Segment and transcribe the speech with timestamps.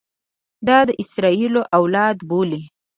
[0.67, 0.69] د
[1.01, 2.61] اسراییلو اولاده بولي.